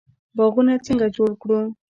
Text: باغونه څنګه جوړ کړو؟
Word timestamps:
باغونه 0.37 0.73
څنګه 0.85 1.07
جوړ 1.15 1.29
کړو؟ 1.41 1.61